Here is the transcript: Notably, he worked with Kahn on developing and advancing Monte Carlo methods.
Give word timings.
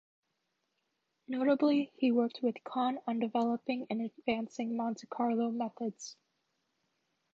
Notably, 1.27 1.91
he 1.95 2.11
worked 2.11 2.39
with 2.41 2.63
Kahn 2.63 2.97
on 3.05 3.19
developing 3.19 3.85
and 3.91 4.01
advancing 4.01 4.75
Monte 4.75 5.05
Carlo 5.05 5.51
methods. 5.51 6.15